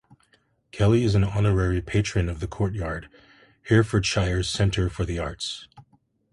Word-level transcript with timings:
Kelly 0.71 1.03
is 1.03 1.13
an 1.13 1.23
Honorary 1.23 1.79
Patron 1.79 2.27
of 2.27 2.39
The 2.39 2.47
Courtyard, 2.47 3.07
Herefordshire's 3.67 4.49
Centre 4.49 4.89
for 4.89 5.05
the 5.05 5.19
Arts. 5.19 5.67